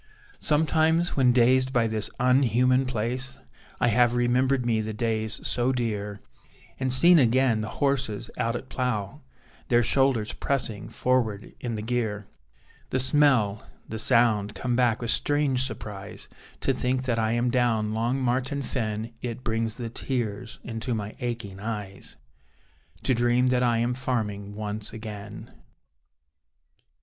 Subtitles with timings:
[0.39, 3.37] Sometimes, when dazed by this un human place
[3.79, 6.21] I have remembered me the days so dear,
[6.79, 9.21] And seen again the horses out at plough,
[9.67, 12.25] Their shoulders pressing forward in the gear:
[12.89, 16.27] The smell, the sound, come back with strange surprise,
[16.61, 21.13] To think that I am down Long Martin Fen; It brings the tears into my
[21.19, 22.15] aching eyes,
[23.03, 25.53] To dream that I am farming once again.